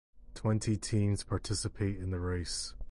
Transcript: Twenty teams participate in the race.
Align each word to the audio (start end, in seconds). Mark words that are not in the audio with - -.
Twenty 0.33 0.77
teams 0.77 1.21
participate 1.23 1.97
in 1.97 2.09
the 2.09 2.19
race. 2.19 2.73